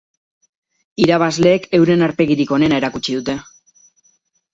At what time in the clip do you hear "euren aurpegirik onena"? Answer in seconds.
1.79-2.79